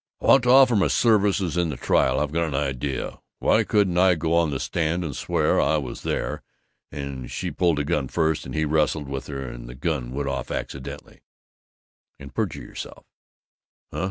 [0.19, 2.19] "I want to offer my services in the trial.
[2.19, 3.19] I've got an idea.
[3.37, 6.41] Why couldn't I go on the stand and swear I was there,
[6.91, 10.27] and she pulled the gun first and he wrestled with her and the gun went
[10.27, 11.21] off accidentally?"
[12.17, 13.05] "And perjure yourself?"